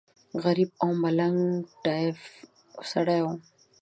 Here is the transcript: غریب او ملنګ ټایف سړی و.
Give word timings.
غریب 0.43 0.69
او 0.83 0.89
ملنګ 1.03 1.37
ټایف 1.83 2.19
سړی 2.91 3.19
و. 3.23 3.25